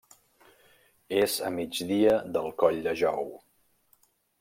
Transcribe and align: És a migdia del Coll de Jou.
És 1.19 1.37
a 1.49 1.53
migdia 1.59 2.17
del 2.39 2.51
Coll 2.65 2.83
de 2.91 2.99
Jou. 3.05 3.33